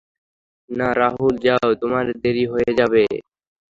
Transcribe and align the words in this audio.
না 0.69 0.87
রাহুল 0.99 1.33
যাও 1.45 1.69
তোমার 1.81 2.05
দেরি 2.23 2.45
হয়ে 2.51 2.71
যাবে। 2.79 3.03